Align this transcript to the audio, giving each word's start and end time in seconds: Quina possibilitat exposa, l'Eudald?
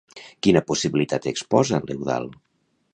Quina 0.47 0.61
possibilitat 0.71 1.29
exposa, 1.35 1.85
l'Eudald? 1.87 2.39